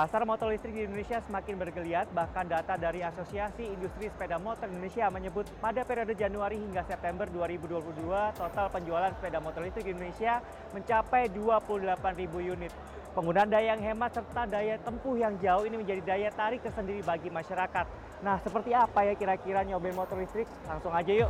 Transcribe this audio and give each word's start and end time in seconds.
Pasar 0.00 0.24
motor 0.24 0.48
listrik 0.48 0.72
di 0.72 0.88
Indonesia 0.88 1.20
semakin 1.20 1.60
bergeliat, 1.60 2.08
bahkan 2.16 2.48
data 2.48 2.72
dari 2.80 3.04
Asosiasi 3.04 3.68
Industri 3.68 4.08
Sepeda 4.08 4.40
Motor 4.40 4.72
Indonesia 4.72 5.12
menyebut 5.12 5.44
pada 5.60 5.84
periode 5.84 6.16
Januari 6.16 6.56
hingga 6.56 6.88
September 6.88 7.28
2022, 7.28 8.08
total 8.32 8.66
penjualan 8.72 9.12
sepeda 9.12 9.44
motor 9.44 9.60
listrik 9.60 9.84
di 9.84 9.92
Indonesia 9.92 10.40
mencapai 10.72 11.28
28.000 11.28 12.16
unit. 12.32 12.72
Penggunaan 13.12 13.52
daya 13.52 13.76
yang 13.76 13.84
hemat 13.92 14.16
serta 14.16 14.48
daya 14.48 14.80
tempuh 14.80 15.20
yang 15.20 15.36
jauh 15.36 15.68
ini 15.68 15.76
menjadi 15.76 16.00
daya 16.00 16.32
tarik 16.32 16.64
tersendiri 16.64 17.04
bagi 17.04 17.28
masyarakat. 17.28 17.84
Nah, 18.24 18.40
seperti 18.40 18.72
apa 18.72 19.04
ya 19.04 19.12
kira-kira 19.12 19.68
nyobain 19.68 19.92
motor 19.92 20.16
listrik? 20.16 20.48
Langsung 20.64 20.96
aja 20.96 21.12
yuk. 21.12 21.28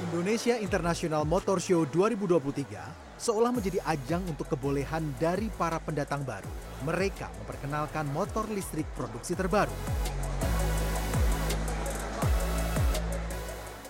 Indonesia 0.00 0.56
International 0.56 1.28
Motor 1.28 1.60
Show 1.60 1.84
2023 1.84 3.11
seolah 3.22 3.54
menjadi 3.54 3.78
ajang 3.86 4.26
untuk 4.26 4.50
kebolehan 4.50 5.14
dari 5.22 5.46
para 5.54 5.78
pendatang 5.78 6.26
baru. 6.26 6.50
Mereka 6.82 7.30
memperkenalkan 7.38 8.10
motor 8.10 8.50
listrik 8.50 8.90
produksi 8.98 9.38
terbaru. 9.38 9.70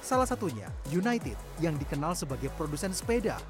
Salah 0.05 0.29
satunya 0.29 0.69
United 0.93 1.41
yang 1.65 1.81
dikenal 1.81 2.13
sebagai 2.13 2.53
produsen 2.61 2.93
sepeda. 2.93 3.41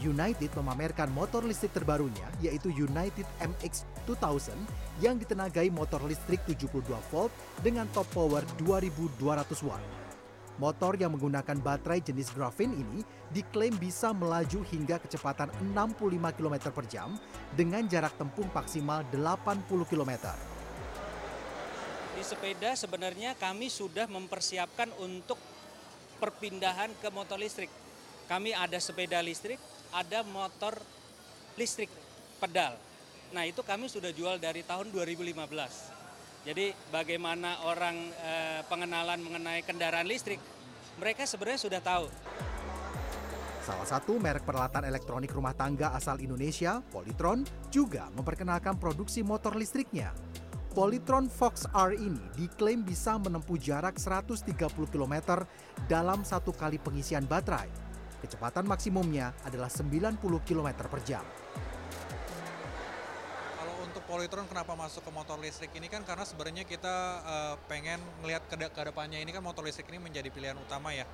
United 0.00 0.48
memamerkan 0.56 1.12
motor 1.12 1.44
listrik 1.44 1.76
terbarunya 1.76 2.24
yaitu 2.40 2.72
United 2.72 3.28
MX 3.36 3.84
2000 4.08 4.56
yang 5.04 5.20
ditenagai 5.20 5.68
motor 5.68 6.00
listrik 6.08 6.40
72 6.48 6.72
volt 7.12 7.28
dengan 7.60 7.84
top 7.92 8.08
power 8.16 8.40
2200 8.56 9.68
watt. 9.68 10.09
Motor 10.60 11.00
yang 11.00 11.16
menggunakan 11.16 11.56
baterai 11.64 12.04
jenis 12.04 12.36
graphene 12.36 12.76
ini 12.76 13.00
diklaim 13.32 13.72
bisa 13.80 14.12
melaju 14.12 14.60
hingga 14.68 15.00
kecepatan 15.00 15.48
65 15.72 16.36
km 16.36 16.56
per 16.68 16.84
jam 16.84 17.16
dengan 17.56 17.80
jarak 17.88 18.12
tempuh 18.20 18.44
maksimal 18.52 19.00
80 19.08 19.64
km. 19.88 20.12
Di 22.12 22.20
sepeda 22.20 22.76
sebenarnya 22.76 23.32
kami 23.40 23.72
sudah 23.72 24.04
mempersiapkan 24.04 24.92
untuk 25.00 25.40
perpindahan 26.20 26.92
ke 27.00 27.08
motor 27.08 27.40
listrik. 27.40 27.72
Kami 28.28 28.52
ada 28.52 28.76
sepeda 28.76 29.24
listrik, 29.24 29.56
ada 29.96 30.20
motor 30.28 30.76
listrik 31.56 31.88
pedal. 32.36 32.76
Nah 33.32 33.48
itu 33.48 33.64
kami 33.64 33.88
sudah 33.88 34.12
jual 34.12 34.36
dari 34.36 34.60
tahun 34.60 34.92
2015. 34.92 36.00
Jadi 36.40 36.72
bagaimana 36.88 37.68
orang 37.68 37.96
eh, 38.16 38.60
pengenalan 38.64 39.20
mengenai 39.20 39.60
kendaraan 39.60 40.08
listrik, 40.08 40.40
mereka 41.00 41.24
sebenarnya 41.24 41.60
sudah 41.64 41.80
tahu. 41.80 42.06
Salah 43.64 43.88
satu 43.88 44.20
merek 44.20 44.44
peralatan 44.44 44.84
elektronik 44.84 45.32
rumah 45.32 45.56
tangga 45.56 45.96
asal 45.96 46.20
Indonesia, 46.20 46.84
Polytron, 46.92 47.48
juga 47.72 48.12
memperkenalkan 48.12 48.76
produksi 48.76 49.24
motor 49.24 49.56
listriknya. 49.56 50.12
Polytron 50.70 51.26
Fox 51.26 51.66
R 51.74 51.98
ini 51.98 52.22
diklaim 52.38 52.86
bisa 52.86 53.18
menempuh 53.18 53.58
jarak 53.58 53.98
130 53.98 54.54
km 54.70 55.14
dalam 55.90 56.22
satu 56.22 56.54
kali 56.54 56.78
pengisian 56.78 57.26
baterai. 57.26 57.66
Kecepatan 58.20 58.68
maksimumnya 58.68 59.32
adalah 59.42 59.72
90 59.72 60.20
km 60.44 60.68
per 60.86 61.00
jam. 61.02 61.24
Polytron 64.10 64.50
kenapa 64.50 64.74
masuk 64.74 65.06
ke 65.06 65.10
motor 65.14 65.38
listrik 65.38 65.70
ini 65.78 65.86
kan 65.86 66.02
karena 66.02 66.26
sebenarnya 66.26 66.66
kita 66.66 67.22
uh, 67.22 67.54
pengen 67.70 68.02
melihat 68.26 68.42
ke, 68.50 68.58
ke 68.58 68.82
depannya 68.90 69.22
ini 69.22 69.30
kan 69.30 69.38
motor 69.38 69.62
listrik 69.62 69.86
ini 69.86 70.02
menjadi 70.02 70.34
pilihan 70.34 70.58
utama 70.58 70.90
ya 70.90 71.06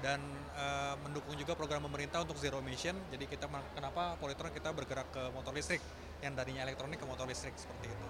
dan 0.00 0.16
uh, 0.56 0.96
mendukung 1.04 1.36
juga 1.36 1.52
program 1.52 1.84
pemerintah 1.84 2.24
untuk 2.24 2.40
zero 2.40 2.64
emission. 2.64 2.96
Jadi 3.12 3.28
kita 3.28 3.44
kenapa 3.76 4.16
Polytron 4.16 4.48
kita 4.56 4.72
bergerak 4.72 5.12
ke 5.12 5.22
motor 5.36 5.52
listrik 5.52 5.84
yang 6.24 6.32
tadinya 6.32 6.64
elektronik 6.64 6.96
ke 6.96 7.04
motor 7.04 7.28
listrik 7.28 7.52
seperti 7.60 7.92
itu. 7.92 8.06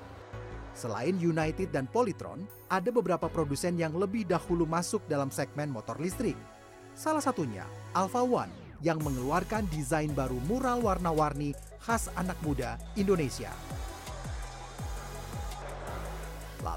Selain 0.78 1.18
United 1.18 1.74
dan 1.74 1.90
Polytron, 1.90 2.46
ada 2.70 2.94
beberapa 2.94 3.26
produsen 3.26 3.74
yang 3.74 3.98
lebih 3.98 4.30
dahulu 4.30 4.62
masuk 4.62 5.02
dalam 5.10 5.34
segmen 5.34 5.74
motor 5.74 5.98
listrik. 5.98 6.38
Salah 6.94 7.18
satunya 7.18 7.66
Alpha 7.98 8.22
One 8.22 8.54
yang 8.78 9.02
mengeluarkan 9.02 9.66
desain 9.74 10.14
baru 10.14 10.38
mural 10.46 10.78
warna-warni 10.86 11.50
khas 11.82 12.06
anak 12.14 12.38
muda 12.46 12.78
Indonesia. 12.94 13.50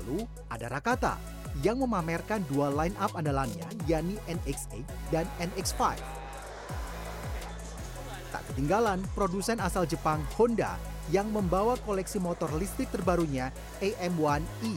Lalu 0.03 0.27
ada 0.51 0.67
Rakata 0.67 1.15
yang 1.63 1.79
memamerkan 1.79 2.43
dua 2.51 2.67
line 2.67 2.91
up 2.99 3.15
andalannya 3.15 3.63
yakni 3.87 4.19
NX8 4.27 4.83
dan 5.15 5.23
NX5. 5.39 5.79
Tak 8.35 8.43
ketinggalan 8.51 8.99
produsen 9.15 9.63
asal 9.63 9.87
Jepang 9.87 10.19
Honda 10.35 10.75
yang 11.07 11.31
membawa 11.31 11.79
koleksi 11.87 12.19
motor 12.19 12.51
listrik 12.59 12.91
terbarunya 12.91 13.55
AM1E. 13.79 14.75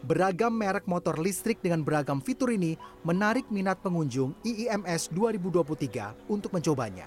Beragam 0.00 0.56
merek 0.56 0.88
motor 0.88 1.20
listrik 1.20 1.60
dengan 1.60 1.84
beragam 1.84 2.24
fitur 2.24 2.56
ini 2.56 2.80
menarik 3.04 3.52
minat 3.52 3.84
pengunjung 3.84 4.32
IIMS 4.48 5.12
2023 5.12 6.32
untuk 6.32 6.56
mencobanya. 6.56 7.04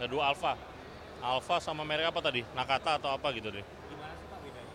Ada 0.00 0.08
dua 0.08 0.32
Alfa. 0.32 0.77
Alfa 1.18 1.58
sama 1.58 1.82
merek 1.82 2.08
apa 2.08 2.20
tadi? 2.22 2.46
Nakata 2.54 3.02
atau 3.02 3.10
apa 3.10 3.34
gitu 3.34 3.50
deh. 3.50 3.64
Gimana 3.90 4.14
sih 4.14 4.26
Pak 4.30 4.38
bedanya? 4.42 4.74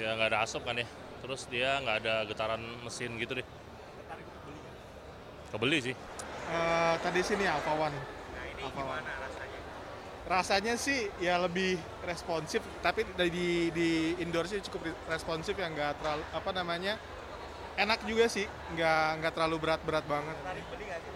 Ya 0.00 0.08
nggak 0.16 0.28
ada 0.32 0.38
asap 0.44 0.62
kan 0.64 0.76
ya. 0.80 0.86
Terus 1.20 1.40
dia 1.52 1.70
nggak 1.82 1.96
ada 2.04 2.14
getaran 2.24 2.62
mesin 2.84 3.14
gitu 3.20 3.36
deh. 3.36 3.46
Tertarik 3.46 4.24
untuk 4.24 4.42
beli 4.48 4.58
nggak? 4.60 4.76
Kebeli 5.52 5.78
sih. 5.92 5.94
Eh, 6.46 6.94
tadi 7.02 7.20
sini 7.26 7.44
Alpha 7.44 7.72
One. 7.74 7.92
Nah 7.92 8.44
ini 8.46 8.62
Apa, 8.64 8.78
gimana 8.80 9.10
rasanya? 9.18 9.60
Rasanya 10.26 10.74
sih 10.74 11.06
ya 11.22 11.38
lebih 11.38 11.78
responsif, 12.02 12.58
tapi 12.82 13.06
dari 13.14 13.30
di, 13.30 13.48
di 13.70 13.90
indoor 14.18 14.50
sih 14.50 14.58
cukup 14.58 14.90
responsif 15.06 15.54
ya 15.54 15.70
nggak 15.70 16.02
terlalu 16.02 16.24
apa 16.34 16.50
namanya 16.50 16.98
enak 17.78 18.02
juga 18.08 18.26
sih, 18.26 18.46
nggak 18.74 19.22
nggak 19.22 19.32
terlalu 19.36 19.56
berat-berat 19.62 20.02
banget. 20.08 20.34
Tertarik 20.38 20.64
beli 20.70 20.84
nggak 20.90 21.00
sih? 21.02 21.12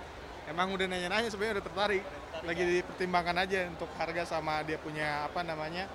Emang 0.50 0.75
udah 0.75 0.87
nanya-nanya 0.91 1.31
sebenarnya 1.31 1.62
udah 1.62 1.66
tertarik, 1.71 2.03
lagi 2.43 2.62
dipertimbangkan 2.83 3.37
aja 3.38 3.71
untuk 3.71 3.87
harga 3.94 4.27
sama 4.27 4.66
dia 4.66 4.83
punya 4.83 5.31
apa 5.31 5.47
namanya 5.47 5.87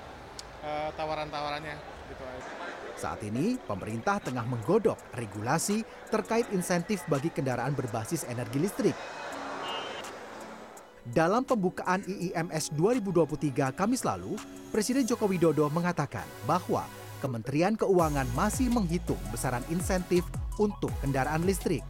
eh, 0.63 0.89
tawaran-tawarannya 0.95 1.75
gitu. 2.07 2.23
Saat 2.95 3.19
ini, 3.27 3.59
pemerintah 3.59 4.23
tengah 4.23 4.47
menggodok 4.47 4.95
regulasi 5.19 5.83
terkait 6.07 6.47
insentif 6.55 7.03
bagi 7.11 7.27
kendaraan 7.27 7.75
berbasis 7.75 8.23
energi 8.31 8.63
listrik. 8.63 8.95
Dalam 11.03 11.43
pembukaan 11.43 12.01
IIMS 12.07 12.71
2023 12.79 13.75
Kamis 13.75 14.07
lalu, 14.07 14.39
Presiden 14.71 15.03
Joko 15.03 15.27
Widodo 15.27 15.67
mengatakan 15.67 16.25
bahwa 16.47 16.87
Kementerian 17.19 17.75
Keuangan 17.75 18.25
masih 18.33 18.71
menghitung 18.71 19.19
besaran 19.35 19.61
insentif 19.67 20.23
untuk 20.55 20.95
kendaraan 21.03 21.43
listrik. 21.43 21.83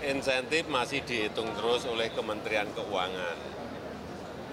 Insentif 0.00 0.64
masih 0.72 1.04
dihitung 1.04 1.52
terus 1.56 1.84
oleh 1.84 2.08
Kementerian 2.12 2.68
Keuangan. 2.72 3.36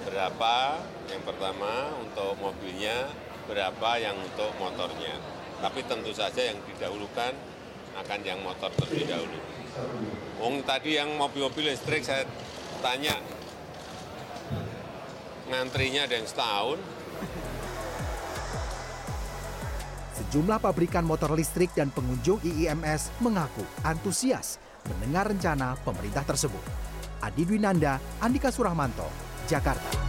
Berapa 0.08 0.80
yang 1.12 1.24
pertama 1.24 1.96
untuk 2.04 2.36
mobilnya, 2.40 3.08
berapa 3.48 3.90
yang 4.00 4.16
untuk 4.20 4.52
motornya. 4.60 5.16
Tapi 5.64 5.84
tentu 5.88 6.12
saja 6.14 6.52
yang 6.52 6.60
didahulukan 6.68 7.34
akan 7.98 8.20
yang 8.24 8.40
motor 8.44 8.70
terlebih 8.78 9.10
dahulu. 9.10 9.40
Wong 10.38 10.62
tadi 10.68 11.00
yang 11.00 11.16
mobil-mobil 11.18 11.74
listrik 11.74 12.06
saya 12.06 12.28
tanya, 12.84 13.18
ngantrinya 15.50 16.06
ada 16.06 16.16
yang 16.16 16.30
setahun, 16.30 16.80
Sejumlah 20.18 20.58
pabrikan 20.58 21.06
motor 21.06 21.38
listrik 21.38 21.70
dan 21.78 21.94
pengunjung 21.94 22.42
IIMS 22.42 23.14
mengaku 23.22 23.62
antusias 23.86 24.58
mendengar 24.88 25.28
rencana 25.28 25.76
pemerintah 25.84 26.24
tersebut. 26.24 26.64
Adi 27.22 27.44
Dwinanda, 27.44 28.00
Andika 28.22 28.54
Surahmanto, 28.54 29.08
Jakarta. 29.50 30.07